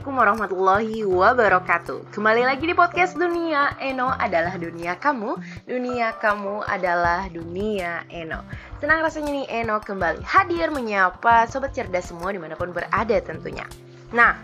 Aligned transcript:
Assalamualaikum 0.00 0.32
warahmatullahi 0.32 0.98
wabarakatuh. 1.04 1.98
Kembali 2.16 2.48
lagi 2.48 2.64
di 2.64 2.72
podcast 2.72 3.20
Dunia 3.20 3.76
Eno 3.76 4.08
adalah 4.08 4.56
dunia 4.56 4.96
kamu. 4.96 5.36
Dunia 5.68 6.16
kamu 6.16 6.64
adalah 6.64 7.28
dunia 7.28 8.08
Eno. 8.08 8.40
Senang 8.80 9.04
rasanya 9.04 9.28
nih 9.28 9.60
Eno 9.60 9.76
kembali 9.76 10.24
hadir 10.24 10.72
menyapa 10.72 11.44
sobat 11.52 11.76
cerdas 11.76 12.08
semua 12.08 12.32
di 12.32 12.40
mana 12.40 12.56
pun 12.56 12.72
berada 12.72 13.12
tentunya. 13.20 13.68
Nah, 14.16 14.40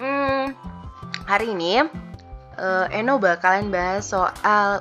hmm, 0.00 0.56
hari 1.28 1.52
ini 1.52 1.84
uh, 2.56 2.88
Eno 2.88 3.20
bakalan 3.20 3.68
bahas 3.68 4.08
soal 4.08 4.80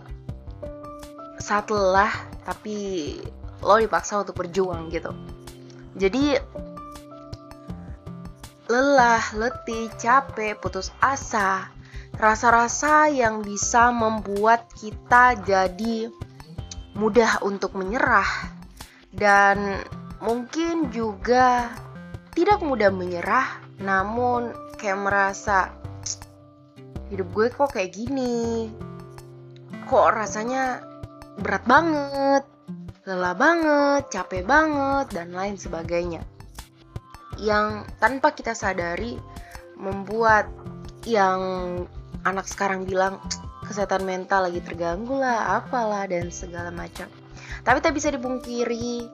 saat 1.35 1.67
lelah 1.67 2.15
tapi 2.47 3.19
lo 3.59 3.75
dipaksa 3.75 4.23
untuk 4.23 4.39
berjuang 4.39 4.87
gitu. 4.87 5.11
Jadi 5.99 6.39
lelah, 8.71 9.19
letih, 9.35 9.91
capek, 9.99 10.55
putus 10.55 10.95
asa, 11.03 11.67
rasa-rasa 12.15 13.11
yang 13.11 13.43
bisa 13.43 13.91
membuat 13.91 14.71
kita 14.79 15.35
jadi 15.43 16.07
mudah 16.95 17.43
untuk 17.43 17.75
menyerah 17.75 18.27
dan 19.11 19.83
mungkin 20.23 20.87
juga 20.87 21.67
tidak 22.31 22.63
mudah 22.63 22.95
menyerah 22.95 23.59
namun 23.83 24.55
kayak 24.79 25.03
merasa 25.03 25.75
hidup 27.11 27.27
gue 27.35 27.51
kok 27.51 27.75
kayak 27.75 27.91
gini? 27.91 28.71
Kok 29.91 30.15
rasanya 30.15 30.79
berat 31.43 31.67
banget 31.67 32.43
lelah 33.03 33.35
banget 33.35 34.13
capek 34.13 34.45
banget 34.47 35.09
dan 35.11 35.33
lain 35.33 35.57
sebagainya 35.57 36.21
yang 37.41 37.89
tanpa 37.97 38.31
kita 38.37 38.53
sadari 38.53 39.17
membuat 39.73 40.45
yang 41.09 41.41
anak 42.21 42.45
sekarang 42.45 42.85
bilang 42.85 43.17
kesehatan 43.65 44.05
mental 44.05 44.45
lagi 44.45 44.61
terganggu 44.61 45.17
lah, 45.17 45.57
apalah 45.57 46.05
dan 46.05 46.29
segala 46.29 46.69
macam. 46.69 47.09
Tapi 47.65 47.77
tak 47.81 47.97
bisa 47.97 48.13
dipungkiri 48.13 49.09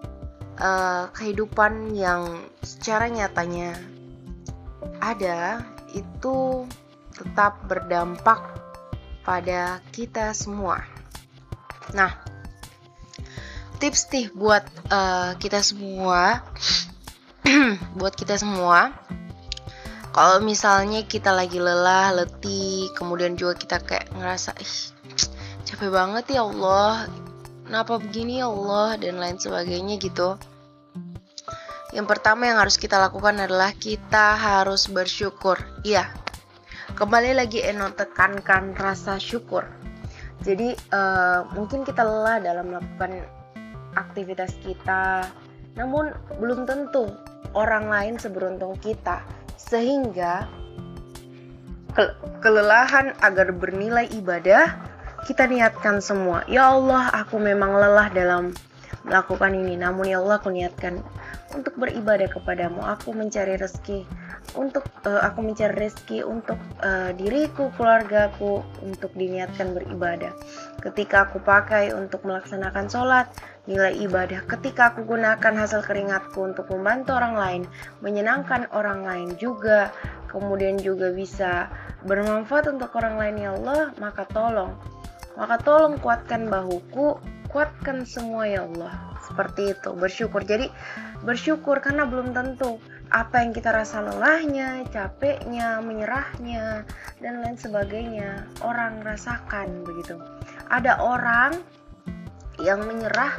uh, 0.60 1.08
kehidupan 1.16 1.96
yang 1.96 2.52
secara 2.60 3.08
nyatanya 3.08 3.80
ada 5.00 5.64
itu 5.96 6.68
tetap 7.16 7.64
berdampak 7.66 8.44
pada 9.24 9.80
kita 9.96 10.36
semua. 10.36 10.84
Nah, 11.96 12.12
tips 13.80 14.12
nih 14.12 14.28
buat 14.36 14.64
uh, 14.92 15.36
kita 15.40 15.64
semua 15.64 16.44
buat 18.00 18.14
kita 18.14 18.36
semua 18.36 18.92
kalau 20.18 20.42
misalnya 20.42 21.06
kita 21.06 21.30
lagi 21.30 21.62
lelah, 21.62 22.10
letih, 22.10 22.90
kemudian 22.98 23.38
juga 23.38 23.54
kita 23.54 23.78
kayak 23.86 24.10
ngerasa 24.18 24.50
ih 24.58 24.76
capek 25.62 25.94
banget 25.94 26.26
ya 26.34 26.42
Allah, 26.42 27.06
kenapa 27.70 28.02
begini 28.02 28.42
ya 28.42 28.50
Allah 28.50 28.98
dan 28.98 29.22
lain 29.22 29.38
sebagainya 29.38 30.02
gitu. 30.02 30.34
Yang 31.94 32.08
pertama 32.10 32.50
yang 32.50 32.58
harus 32.58 32.82
kita 32.82 32.98
lakukan 32.98 33.38
adalah 33.38 33.78
kita 33.78 34.34
harus 34.34 34.90
bersyukur. 34.90 35.62
Iya, 35.86 36.10
kembali 36.98 37.38
lagi 37.38 37.62
Eno 37.62 37.94
tekankan 37.94 38.74
rasa 38.74 39.22
syukur. 39.22 39.70
Jadi 40.42 40.74
uh, 40.98 41.46
mungkin 41.54 41.86
kita 41.86 42.02
lelah 42.02 42.42
dalam 42.42 42.74
melakukan 42.74 43.22
aktivitas 43.94 44.58
kita, 44.66 45.30
namun 45.78 46.10
belum 46.42 46.66
tentu 46.66 47.27
orang 47.58 47.90
lain 47.90 48.22
seberuntung 48.22 48.78
kita 48.78 49.26
sehingga 49.58 50.46
ke 51.98 52.06
kelelahan 52.46 53.18
agar 53.26 53.50
bernilai 53.50 54.06
ibadah 54.14 54.78
kita 55.26 55.50
niatkan 55.50 55.98
semua. 55.98 56.46
Ya 56.46 56.70
Allah 56.70 57.10
aku 57.10 57.42
memang 57.42 57.74
lelah 57.74 58.14
dalam 58.14 58.54
melakukan 59.02 59.58
ini. 59.58 59.74
Namun 59.74 60.06
ya 60.14 60.22
Allah 60.22 60.38
aku 60.38 60.54
niatkan 60.54 61.02
untuk 61.58 61.74
beribadah 61.82 62.30
kepadamu. 62.30 62.86
Aku 62.86 63.18
mencari 63.18 63.58
rezeki 63.58 64.06
untuk 64.56 64.88
uh, 65.04 65.20
aku 65.26 65.44
mencari 65.44 65.76
rezeki 65.76 66.24
untuk 66.24 66.56
uh, 66.80 67.12
diriku 67.12 67.74
keluargaku 67.76 68.64
untuk 68.86 69.12
diniatkan 69.18 69.76
beribadah. 69.76 70.32
Ketika 70.80 71.28
aku 71.28 71.44
pakai 71.44 71.92
untuk 71.92 72.24
melaksanakan 72.24 72.88
sholat 72.88 73.28
nilai 73.68 73.94
ibadah. 74.08 74.48
Ketika 74.48 74.96
aku 74.96 75.04
gunakan 75.04 75.54
hasil 75.60 75.84
keringatku 75.84 76.40
untuk 76.40 76.72
membantu 76.72 77.20
orang 77.20 77.36
lain 77.36 77.62
menyenangkan 78.00 78.72
orang 78.72 79.04
lain 79.04 79.30
juga 79.36 79.92
kemudian 80.32 80.80
juga 80.80 81.12
bisa 81.12 81.68
bermanfaat 82.08 82.72
untuk 82.72 82.96
orang 82.96 83.20
lain 83.20 83.36
ya 83.44 83.50
Allah 83.60 83.92
maka 84.00 84.24
tolong. 84.32 84.72
Maka 85.36 85.60
tolong 85.62 86.00
kuatkan 86.00 86.48
bahuku 86.48 87.20
kuatkan 87.52 88.08
semua 88.08 88.48
ya 88.48 88.64
Allah. 88.64 89.20
Seperti 89.28 89.76
itu 89.76 89.92
bersyukur. 89.92 90.42
Jadi 90.48 90.72
bersyukur 91.22 91.84
karena 91.84 92.08
belum 92.08 92.32
tentu 92.32 92.80
apa 93.12 93.44
yang 93.44 93.56
kita 93.56 93.72
rasa 93.72 94.04
lelahnya, 94.04 94.84
capeknya, 94.92 95.80
menyerahnya, 95.80 96.84
dan 97.24 97.34
lain 97.44 97.58
sebagainya 97.58 98.46
orang 98.62 99.00
rasakan 99.04 99.84
begitu. 99.88 100.20
Ada 100.68 101.00
orang 101.00 101.58
yang 102.60 102.84
menyerah 102.84 103.38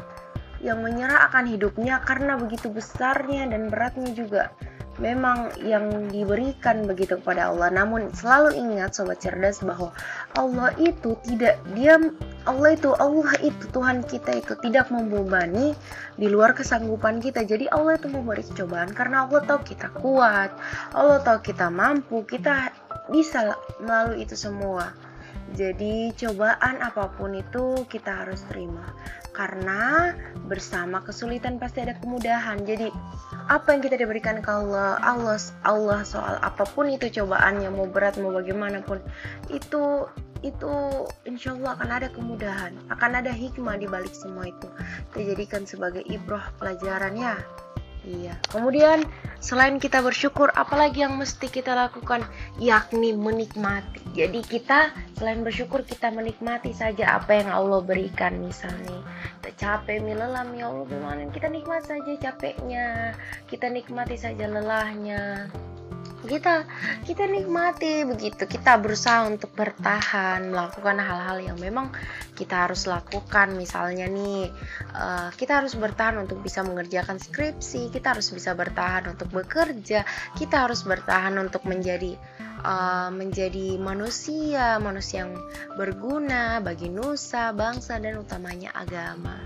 yang 0.59 0.83
menyerah 0.83 1.31
akan 1.31 1.47
hidupnya 1.47 2.03
karena 2.03 2.35
begitu 2.35 2.67
besarnya 2.67 3.47
dan 3.47 3.71
beratnya 3.71 4.11
juga 4.11 4.51
memang 4.99 5.55
yang 5.63 6.11
diberikan 6.11 6.83
begitu 6.85 7.19
kepada 7.23 7.55
Allah. 7.55 7.71
Namun 7.71 8.11
selalu 8.11 8.59
ingat 8.59 8.99
sobat 8.99 9.23
cerdas 9.23 9.63
bahwa 9.63 9.95
Allah 10.35 10.75
itu 10.83 11.15
tidak 11.23 11.63
diam 11.79 12.19
Allah 12.49 12.73
itu 12.73 12.91
Allah 12.97 13.37
itu 13.45 13.65
Tuhan 13.69 14.01
kita 14.09 14.41
itu 14.41 14.57
tidak 14.65 14.89
membebani 14.89 15.77
di 16.17 16.27
luar 16.33 16.57
kesanggupan 16.57 17.21
kita. 17.21 17.45
Jadi 17.45 17.69
Allah 17.69 18.01
itu 18.01 18.09
memberi 18.09 18.41
cobaan 18.41 18.89
karena 18.97 19.29
Allah 19.29 19.45
tahu 19.45 19.61
kita 19.69 19.93
kuat, 20.01 20.51
Allah 20.97 21.21
tahu 21.21 21.45
kita 21.45 21.69
mampu, 21.69 22.25
kita 22.25 22.73
bisa 23.13 23.53
melalui 23.85 24.25
itu 24.25 24.33
semua. 24.33 24.97
Jadi 25.53 26.13
cobaan 26.17 26.81
apa 26.81 27.09
pun 27.17 27.37
itu 27.37 27.85
kita 27.89 28.25
harus 28.25 28.45
terima 28.49 28.85
karena 29.39 30.13
bersama 30.51 30.99
kesulitan 31.07 31.63
pasti 31.63 31.87
ada 31.87 31.95
kemudahan. 32.03 32.59
Jadi 32.67 32.91
apa 33.49 33.71
yang 33.71 33.81
kita 33.81 33.97
diberikan 33.97 34.43
ke 34.43 34.51
Allah, 34.51 34.99
Allah 35.01 35.39
Allah 35.63 36.01
soal 36.03 36.37
apa 36.43 36.67
pun 36.67 36.91
itu 36.91 37.09
cobaannya 37.23 37.71
mau 37.71 37.87
berat 37.87 38.19
mau 38.19 38.35
bagaimanapun 38.35 38.99
itu 39.49 40.11
itu 40.43 40.73
insya 41.27 41.55
Allah 41.59 41.75
akan 41.79 41.91
ada 41.91 42.09
kemudahan, 42.11 42.73
akan 42.93 43.11
ada 43.25 43.33
hikmah 43.35 43.77
di 43.79 43.87
balik 43.91 44.15
semua 44.15 44.47
itu. 44.47 44.69
Kita 45.11 45.35
jadikan 45.35 45.63
sebagai 45.67 46.03
ibroh 46.07 46.43
pelajaran 46.59 47.15
ya. 47.19 47.37
Iya. 48.09 48.41
Kemudian 48.49 49.05
selain 49.43 49.77
kita 49.77 50.01
bersyukur, 50.01 50.49
apalagi 50.55 51.05
yang 51.05 51.19
mesti 51.21 51.51
kita 51.51 51.77
lakukan? 51.77 52.25
Yakni 52.57 53.13
menikmati. 53.13 54.01
Jadi 54.17 54.41
kita 54.41 54.95
selain 55.19 55.45
bersyukur 55.45 55.85
kita 55.85 56.09
menikmati 56.09 56.73
saja 56.73 57.21
apa 57.21 57.37
yang 57.37 57.51
Allah 57.53 57.85
berikan. 57.85 58.41
Misalnya 58.41 59.05
kita 59.43 59.51
capek, 59.59 60.01
milelam 60.01 60.57
ya 60.57 60.73
Allah 60.73 60.87
gimana? 60.89 61.21
Kita 61.29 61.53
nikmat 61.53 61.85
saja 61.85 62.13
capeknya. 62.17 63.13
Kita 63.51 63.69
nikmati 63.69 64.17
saja 64.17 64.49
lelahnya 64.49 65.53
kita 66.29 66.69
kita 67.09 67.25
nikmati 67.27 68.05
begitu. 68.05 68.45
Kita 68.45 68.77
berusaha 68.77 69.27
untuk 69.27 69.51
bertahan 69.57 70.53
melakukan 70.53 71.01
hal-hal 71.01 71.41
yang 71.41 71.59
memang 71.59 71.91
kita 72.37 72.69
harus 72.69 72.85
lakukan. 72.87 73.57
Misalnya 73.57 74.07
nih 74.07 74.53
uh, 74.95 75.33
kita 75.35 75.65
harus 75.65 75.75
bertahan 75.75 76.21
untuk 76.21 76.45
bisa 76.45 76.61
mengerjakan 76.61 77.19
skripsi 77.19 77.89
kita 77.89 78.15
harus 78.15 78.29
bisa 78.31 78.53
bertahan 78.53 79.11
untuk 79.11 79.33
bekerja 79.33 80.05
kita 80.37 80.57
harus 80.69 80.85
bertahan 80.85 81.35
untuk 81.41 81.65
menjadi 81.65 82.15
uh, 82.63 83.11
menjadi 83.13 83.79
manusia, 83.79 84.79
manusia 84.83 85.27
yang 85.27 85.35
berguna 85.79 86.59
bagi 86.63 86.91
nusa, 86.91 87.55
bangsa 87.55 87.99
dan 88.03 88.19
utamanya 88.21 88.75
agama. 88.75 89.39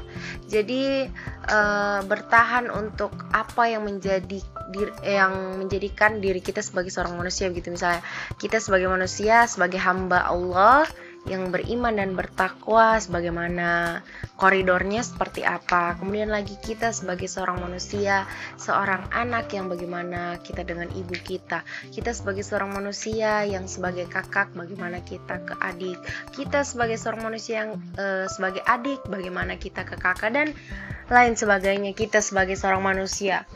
Jadi 0.48 1.08
uh, 1.48 2.00
bertahan 2.04 2.68
untuk 2.68 3.12
apa 3.32 3.68
yang 3.68 3.88
menjadi 3.88 4.40
dir, 4.72 4.90
yang 5.04 5.60
menjadikan 5.60 6.18
diri 6.18 6.40
kita 6.40 6.64
sebagai 6.64 6.90
seorang 6.90 7.14
manusia 7.14 7.52
gitu 7.52 7.68
misalnya 7.68 8.00
kita 8.40 8.58
sebagai 8.58 8.88
manusia 8.88 9.44
sebagai 9.44 9.78
hamba 9.78 10.24
Allah 10.26 10.88
yang 11.22 11.54
beriman 11.54 11.94
dan 11.94 12.18
bertakwa 12.18 12.98
sebagaimana 12.98 14.02
koridornya 14.34 15.06
seperti 15.06 15.46
apa. 15.46 15.94
Kemudian 15.98 16.34
lagi 16.34 16.58
kita 16.58 16.90
sebagai 16.90 17.30
seorang 17.30 17.62
manusia 17.62 18.26
seorang 18.58 19.06
anak 19.14 19.54
yang 19.54 19.70
bagaimana 19.70 20.42
kita 20.42 20.66
dengan 20.66 20.90
ibu 20.90 21.14
kita. 21.14 21.62
Kita 21.94 22.10
sebagai 22.10 22.42
seorang 22.42 22.74
manusia 22.74 23.46
yang 23.46 23.70
sebagai 23.70 24.10
kakak 24.10 24.50
bagaimana 24.52 24.98
kita 25.06 25.38
ke 25.46 25.54
adik. 25.62 25.98
Kita 26.34 26.66
sebagai 26.66 26.98
seorang 26.98 27.22
manusia 27.22 27.66
yang 27.66 27.70
uh, 27.94 28.26
sebagai 28.26 28.66
adik 28.66 28.98
bagaimana 29.06 29.54
kita 29.54 29.86
ke 29.86 29.94
kakak 29.94 30.34
dan 30.34 30.48
lain 31.06 31.38
sebagainya. 31.38 31.94
Kita 31.94 32.18
sebagai 32.18 32.58
seorang 32.58 32.82
manusia 32.82 33.46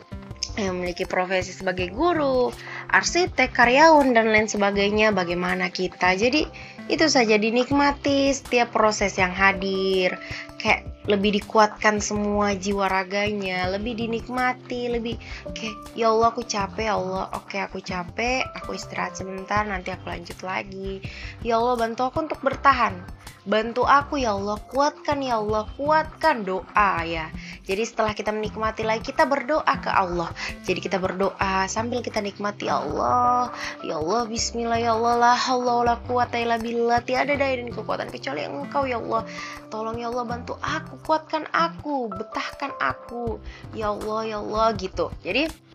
yang 0.57 0.81
memiliki 0.81 1.05
profesi 1.05 1.53
sebagai 1.53 1.93
guru, 1.93 2.49
arsitek, 2.91 3.53
karyawan 3.53 4.15
dan 4.15 4.31
lain 4.31 4.49
sebagainya 4.51 5.13
bagaimana 5.15 5.71
kita. 5.71 6.15
Jadi 6.17 6.47
itu 6.87 7.07
saja 7.11 7.35
dinikmati 7.39 8.31
setiap 8.31 8.71
proses 8.75 9.19
yang 9.19 9.35
hadir. 9.35 10.19
Kayak 10.57 10.96
lebih 11.07 11.43
dikuatkan 11.43 12.03
semua 12.03 12.55
jiwa 12.59 12.91
raganya, 12.91 13.71
lebih 13.71 13.95
dinikmati, 13.95 14.91
lebih 14.91 15.15
kayak 15.55 15.75
ya 15.95 16.11
Allah 16.11 16.35
aku 16.35 16.43
capek, 16.43 16.91
ya 16.91 16.95
Allah 16.99 17.25
oke 17.35 17.57
aku 17.59 17.79
capek, 17.79 18.43
aku 18.59 18.75
istirahat 18.75 19.15
sebentar, 19.15 19.63
nanti 19.63 19.95
aku 19.95 20.11
lanjut 20.11 20.39
lagi. 20.43 21.03
Ya 21.47 21.59
Allah 21.63 21.79
bantu 21.79 22.11
aku 22.11 22.27
untuk 22.27 22.41
bertahan 22.43 23.17
Bantu 23.47 23.87
aku 23.87 24.19
ya 24.19 24.35
Allah, 24.35 24.59
kuatkan 24.59 25.23
ya 25.23 25.39
Allah, 25.39 25.71
kuatkan 25.79 26.43
doa 26.43 27.07
ya. 27.07 27.31
Jadi 27.63 27.87
setelah 27.87 28.11
kita 28.11 28.35
menikmati 28.35 28.83
lagi 28.83 29.07
kita 29.07 29.23
berdoa 29.23 29.71
ke 29.79 29.87
Allah. 29.87 30.35
Jadi 30.67 30.83
kita 30.83 30.99
berdoa 30.99 31.71
sambil 31.71 32.03
kita 32.03 32.19
nikmati 32.19 32.67
ya 32.67 32.83
Allah. 32.83 33.55
Ya 33.87 34.03
Allah 34.03 34.27
bismillah 34.27 34.83
ya 34.83 34.99
Allah 34.99 35.15
la 35.31 35.35
haula 35.39 35.79
wala 35.79 35.95
quwata 36.11 36.43
illa 36.43 36.59
billah. 36.59 36.99
Tiada 37.07 37.39
daya 37.39 37.63
dan 37.63 37.71
kekuatan 37.71 38.11
kecuali 38.11 38.43
Engkau 38.51 38.83
ya 38.83 38.99
Allah. 38.99 39.23
Tolong 39.71 39.95
ya 40.03 40.11
Allah 40.11 40.27
bantu 40.27 40.59
aku, 40.59 40.96
kuatkan 41.05 41.45
aku, 41.53 42.09
betahkan 42.13 42.73
aku. 42.81 43.43
Ya 43.77 43.93
Allah 43.93 44.21
ya 44.25 44.39
Allah 44.41 44.73
gitu. 44.79 45.13
Jadi 45.21 45.67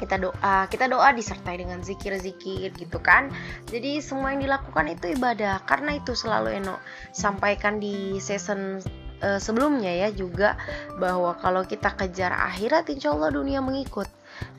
kita 0.00 0.16
doa 0.16 0.64
kita 0.72 0.88
doa 0.88 1.12
disertai 1.12 1.60
dengan 1.60 1.84
zikir-zikir 1.84 2.72
gitu 2.72 2.98
kan 3.04 3.28
jadi 3.68 4.00
semua 4.00 4.32
yang 4.32 4.48
dilakukan 4.48 4.96
itu 4.96 5.12
ibadah 5.12 5.60
karena 5.68 6.00
itu 6.00 6.16
selalu 6.16 6.56
Eno 6.56 6.80
sampaikan 7.12 7.76
di 7.76 8.16
season 8.16 8.80
uh, 9.20 9.36
sebelumnya 9.36 9.92
ya 9.92 10.08
juga 10.08 10.56
bahwa 10.96 11.36
kalau 11.36 11.66
kita 11.68 11.92
kejar 11.92 12.32
akhirat 12.32 12.88
insya 12.88 13.12
Allah 13.12 13.28
dunia 13.28 13.60
mengikut 13.60 14.08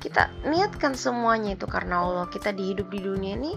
kita 0.02 0.34
niatkan 0.50 0.98
semuanya 0.98 1.54
itu 1.54 1.70
karena 1.70 2.02
Allah 2.02 2.26
kita 2.28 2.50
di 2.52 2.74
hidup 2.74 2.90
di 2.90 3.00
dunia 3.06 3.38
ini 3.38 3.54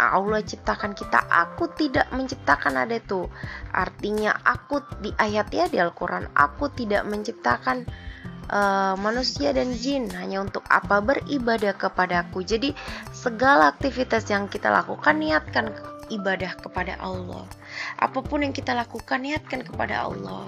Allah 0.00 0.40
ciptakan 0.40 0.96
kita 0.96 1.28
aku 1.28 1.70
tidak 1.76 2.08
menciptakan 2.10 2.80
ada 2.80 2.96
itu 2.98 3.28
artinya 3.70 4.32
aku 4.42 4.80
di 5.04 5.12
ayat 5.20 5.52
ya 5.52 5.68
di 5.68 5.78
Al-Quran 5.78 6.32
aku 6.32 6.72
tidak 6.72 7.04
menciptakan 7.04 7.84
uh, 8.50 8.94
manusia 8.98 9.54
dan 9.54 9.72
jin 9.72 10.10
hanya 10.12 10.42
untuk 10.44 10.64
apa 10.68 11.00
beribadah 11.00 11.76
kepadaku. 11.76 12.44
Jadi 12.44 12.74
segala 13.14 13.72
aktivitas 13.72 14.28
yang 14.28 14.50
kita 14.50 14.68
lakukan 14.68 15.16
niatkan 15.16 15.72
ibadah 16.12 16.52
kepada 16.60 17.00
Allah. 17.00 17.48
Apa 17.96 18.20
pun 18.20 18.44
yang 18.44 18.52
kita 18.52 18.76
lakukan 18.76 19.24
niatkan 19.24 19.64
kepada 19.64 20.04
Allah. 20.04 20.44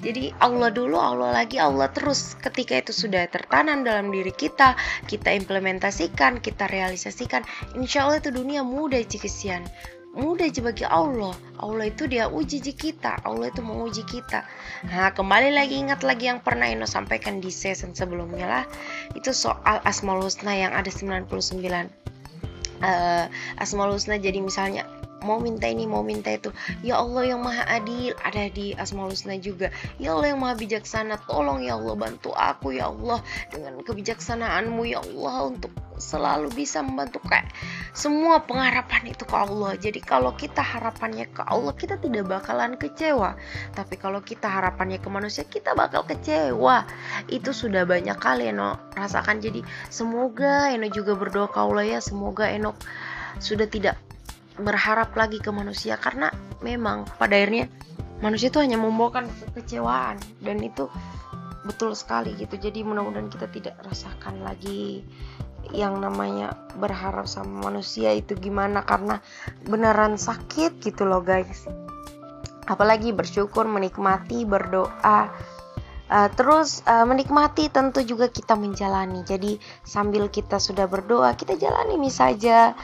Jadi 0.00 0.34
Allah 0.42 0.72
dulu, 0.72 0.96
Allah 0.98 1.30
lagi, 1.30 1.60
Allah 1.60 1.92
terus. 1.92 2.34
Ketika 2.40 2.80
itu 2.80 2.90
sudah 2.90 3.28
tertanam 3.30 3.86
dalam 3.86 4.10
diri 4.10 4.32
kita, 4.32 4.74
kita 5.06 5.30
implementasikan, 5.36 6.42
kita 6.42 6.66
realisasikan, 6.66 7.46
insya 7.78 8.08
Allah 8.08 8.18
itu 8.18 8.34
dunia 8.34 8.64
mudah 8.64 9.00
cikisian 9.04 9.64
mudah 10.14 10.46
aja 10.46 10.62
bagi 10.62 10.86
Allah. 10.86 11.34
Allah 11.58 11.90
itu 11.90 12.06
dia 12.06 12.30
uji 12.30 12.62
kita. 12.62 13.18
Allah 13.26 13.50
itu 13.50 13.60
menguji 13.60 14.06
kita. 14.06 14.46
Nah 14.86 15.10
kembali 15.10 15.50
lagi 15.50 15.74
ingat 15.82 16.06
lagi 16.06 16.30
yang 16.30 16.38
pernah 16.38 16.70
Ino 16.70 16.86
sampaikan 16.86 17.42
di 17.42 17.50
season 17.50 17.98
sebelumnya 17.98 18.46
lah. 18.46 18.64
Itu 19.18 19.34
soal 19.34 19.82
Asmaul 19.82 20.22
Husna 20.22 20.54
yang 20.54 20.70
ada 20.70 20.86
99 20.86 21.26
uh, 22.84 23.26
Asmaul 23.58 23.98
Husna 23.98 24.16
jadi 24.18 24.38
misalnya 24.38 24.86
mau 25.24 25.40
minta 25.40 25.64
ini 25.64 25.88
mau 25.88 26.04
minta 26.04 26.28
itu. 26.28 26.52
Ya 26.84 27.00
Allah 27.00 27.24
yang 27.24 27.40
maha 27.40 27.64
adil 27.66 28.12
ada 28.20 28.46
di 28.52 28.76
Asmaul 28.76 29.16
Husna 29.16 29.40
juga. 29.40 29.72
Ya 29.96 30.12
Allah 30.12 30.36
yang 30.36 30.44
maha 30.44 30.54
bijaksana 30.60 31.24
tolong 31.24 31.64
ya 31.64 31.80
Allah 31.80 31.96
bantu 31.96 32.30
aku 32.36 32.76
ya 32.76 32.92
Allah 32.92 33.24
dengan 33.48 33.80
kebijaksanaanmu 33.80 34.84
ya 34.84 35.00
Allah 35.00 35.48
untuk 35.48 35.72
selalu 35.96 36.52
bisa 36.52 36.84
membantu. 36.84 37.24
Kayak 37.24 37.50
semua 37.96 38.44
pengharapan 38.44 39.10
itu 39.16 39.24
ke 39.24 39.36
Allah. 39.36 39.72
Jadi 39.80 40.04
kalau 40.04 40.36
kita 40.36 40.60
harapannya 40.60 41.30
ke 41.32 41.42
Allah 41.42 41.72
kita 41.72 41.96
tidak 41.96 42.28
bakalan 42.28 42.76
kecewa. 42.76 43.40
Tapi 43.72 43.94
kalau 43.96 44.20
kita 44.20 44.46
harapannya 44.46 45.00
ke 45.00 45.08
manusia 45.08 45.48
kita 45.48 45.72
bakal 45.72 46.04
kecewa. 46.04 46.84
Itu 47.32 47.56
sudah 47.56 47.88
banyak 47.88 48.20
kali 48.20 48.52
Eno 48.52 48.76
rasakan. 48.92 49.40
Jadi 49.40 49.64
semoga 49.88 50.68
Eno 50.70 50.90
juga 50.92 51.16
berdoa 51.16 51.48
ke 51.48 51.58
Allah 51.58 51.84
ya. 51.86 51.98
Semoga 52.04 52.50
Eno 52.50 52.76
sudah 53.38 53.66
tidak 53.66 53.98
berharap 54.58 55.14
lagi 55.18 55.42
ke 55.42 55.50
manusia 55.50 55.98
karena 55.98 56.30
memang 56.62 57.08
pada 57.18 57.34
akhirnya 57.34 57.66
manusia 58.22 58.48
itu 58.48 58.62
hanya 58.62 58.78
membawakan 58.78 59.26
kekecewaan 59.50 60.16
dan 60.40 60.62
itu 60.62 60.86
betul 61.64 61.96
sekali 61.96 62.36
gitu. 62.36 62.54
Jadi 62.60 62.84
mudah-mudahan 62.84 63.32
kita 63.32 63.48
tidak 63.50 63.74
rasakan 63.82 64.44
lagi 64.44 65.02
yang 65.72 65.98
namanya 65.98 66.52
berharap 66.76 67.24
sama 67.24 67.72
manusia 67.72 68.12
itu 68.12 68.36
gimana 68.36 68.84
karena 68.84 69.24
beneran 69.64 70.20
sakit 70.20 70.78
gitu 70.84 71.08
loh 71.08 71.24
guys. 71.24 71.64
Apalagi 72.68 73.12
bersyukur 73.12 73.68
menikmati 73.68 74.44
berdoa 74.44 75.32
Uh, 76.04 76.28
terus 76.36 76.84
uh, 76.84 77.08
menikmati 77.08 77.72
tentu 77.72 78.04
juga 78.04 78.28
kita 78.28 78.54
menjalani. 78.56 79.24
Jadi 79.24 79.56
sambil 79.84 80.28
kita 80.28 80.60
sudah 80.60 80.84
berdoa, 80.84 81.32
kita 81.32 81.56
jalani 81.56 81.96
nih 81.96 82.12
saja. 82.12 82.76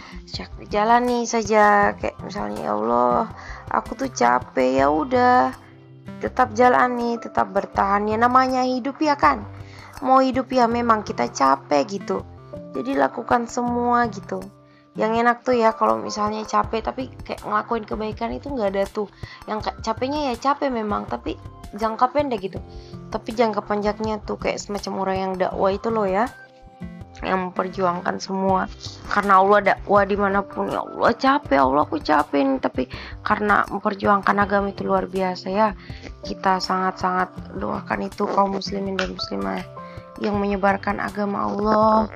Jalani 0.72 1.28
saja 1.28 1.93
kayak 2.00 2.17
misalnya 2.25 2.69
ya 2.69 2.72
Allah, 2.76 3.28
aku 3.69 3.96
tuh 3.96 4.11
capek 4.12 4.81
ya 4.81 4.87
udah. 4.88 5.52
Tetap 6.20 6.52
jalani, 6.56 7.20
tetap 7.20 7.52
bertahan 7.52 8.08
ya 8.08 8.17
namanya 8.17 8.64
hidup 8.64 8.96
ya 9.00 9.17
kan. 9.17 9.44
Mau 10.00 10.25
hidup 10.25 10.49
ya 10.49 10.64
memang 10.64 11.05
kita 11.05 11.28
capek 11.28 11.84
gitu. 11.88 12.25
Jadi 12.72 12.96
lakukan 12.96 13.44
semua 13.50 14.08
gitu 14.08 14.59
yang 15.00 15.17
enak 15.17 15.41
tuh 15.41 15.56
ya 15.56 15.73
kalau 15.73 15.97
misalnya 15.97 16.44
capek 16.44 16.85
tapi 16.85 17.08
kayak 17.25 17.41
ngelakuin 17.41 17.88
kebaikan 17.88 18.37
itu 18.37 18.52
nggak 18.52 18.76
ada 18.76 18.85
tuh. 18.85 19.08
Yang 19.49 19.73
capeknya 19.81 20.29
ya 20.29 20.35
capek 20.37 20.69
memang 20.69 21.08
tapi 21.08 21.41
jangka 21.73 22.12
pendek 22.12 22.44
gitu. 22.44 22.61
Tapi 23.08 23.32
jangka 23.32 23.64
panjangnya 23.64 24.20
tuh 24.29 24.37
kayak 24.37 24.61
semacam 24.61 24.93
orang 25.00 25.17
yang 25.17 25.32
dakwah 25.41 25.73
itu 25.73 25.88
loh 25.88 26.05
ya 26.05 26.29
yang 27.25 27.49
memperjuangkan 27.49 28.20
semua. 28.20 28.69
Karena 29.08 29.41
Allah 29.41 29.73
dakwah 29.73 30.05
di 30.05 30.17
mana 30.20 30.44
pun 30.44 30.69
ya 30.69 30.85
Allah 30.85 31.17
capek 31.17 31.56
ya 31.56 31.64
Allah 31.64 31.82
aku 31.88 31.96
capek 31.96 32.41
nih. 32.44 32.58
Tapi 32.61 32.82
karena 33.25 33.64
memperjuangkan 33.73 34.37
agama 34.37 34.69
itu 34.69 34.85
luar 34.85 35.08
biasa 35.08 35.46
ya. 35.49 35.73
Kita 36.20 36.61
sangat-sangat 36.61 37.56
doakan 37.56 38.05
itu 38.05 38.29
kaum 38.29 38.53
muslimin 38.53 39.00
dan 39.00 39.17
muslimah 39.17 39.64
yang 40.20 40.37
menyebarkan 40.37 41.00
agama 41.00 41.49
Allah 41.49 42.12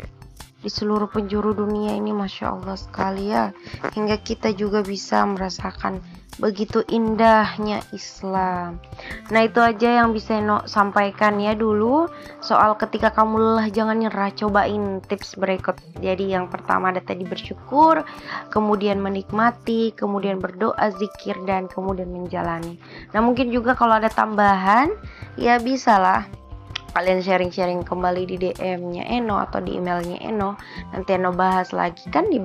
di 0.64 0.72
seluruh 0.72 1.12
penjuru 1.12 1.52
dunia 1.52 1.92
ini 1.92 2.16
Masya 2.16 2.56
Allah 2.56 2.80
sekali 2.80 3.28
ya. 3.28 3.52
Hingga 3.92 4.16
kita 4.24 4.56
juga 4.56 4.80
bisa 4.80 5.20
merasakan 5.28 6.00
begitu 6.38 6.82
indahnya 6.90 7.82
Islam. 7.94 8.82
Nah 9.30 9.40
itu 9.46 9.62
aja 9.62 10.02
yang 10.02 10.10
bisa 10.10 10.42
Eno 10.42 10.66
sampaikan 10.66 11.38
ya 11.38 11.54
dulu 11.54 12.10
soal 12.42 12.74
ketika 12.74 13.14
kamu 13.14 13.38
lelah 13.38 13.68
jangan 13.70 14.02
nyerah 14.02 14.34
cobain 14.34 14.98
tips 15.06 15.38
berikut. 15.38 15.78
Jadi 16.02 16.34
yang 16.34 16.50
pertama 16.50 16.90
ada 16.90 16.98
tadi 16.98 17.22
bersyukur 17.22 18.02
kemudian 18.50 18.98
menikmati 18.98 19.94
kemudian 19.94 20.42
berdoa 20.42 20.90
zikir 20.98 21.38
dan 21.46 21.70
kemudian 21.70 22.10
menjalani. 22.10 22.82
Nah 23.14 23.20
mungkin 23.22 23.54
juga 23.54 23.78
kalau 23.78 23.94
ada 24.02 24.10
tambahan 24.10 24.90
ya 25.38 25.62
bisalah 25.62 26.26
kalian 26.94 27.20
sharing-sharing 27.20 27.82
kembali 27.82 28.22
di 28.24 28.36
DM-nya 28.38 29.04
Eno 29.10 29.42
atau 29.42 29.58
di 29.60 29.76
emailnya 29.76 30.22
Eno 30.22 30.54
nanti 30.94 31.18
Eno 31.18 31.34
bahas 31.34 31.74
lagi 31.74 32.06
kan 32.08 32.30
di 32.30 32.38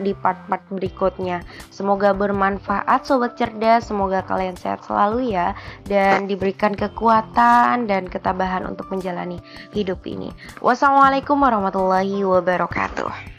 di 0.00 0.12
part-part 0.12 0.60
berikutnya. 0.68 1.40
Semoga 1.72 2.12
bermanfaat 2.12 3.08
sobat 3.08 3.36
cerdas. 3.40 3.88
Semoga 3.88 4.20
kalian 4.24 4.56
sehat 4.56 4.84
selalu 4.84 5.32
ya 5.32 5.56
dan 5.88 6.28
diberikan 6.28 6.76
kekuatan 6.76 7.88
dan 7.88 8.04
ketabahan 8.08 8.68
untuk 8.68 8.88
menjalani 8.92 9.40
hidup 9.72 10.04
ini. 10.04 10.32
Wassalamualaikum 10.60 11.40
warahmatullahi 11.40 12.24
wabarakatuh 12.24 13.35